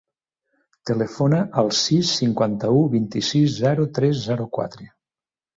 [0.89, 4.91] Telefona al sis, cinquanta-u, vint-i-sis, zero, tres, zero, quatre.